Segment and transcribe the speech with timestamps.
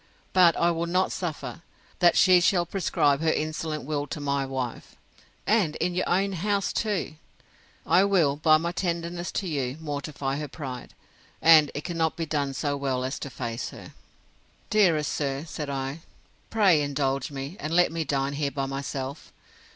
[0.33, 1.61] But I will not suffer,
[1.99, 4.95] that she shall prescribe her insolent will to my wife,
[5.45, 10.95] and in your own house too.—I will, by my tenderness to you, mortify her pride;
[11.39, 13.71] and it cannot be done so well as to her face.
[14.71, 15.99] Dearest sir, said I,
[16.49, 19.31] pray indulge me, and let me dine here by myself.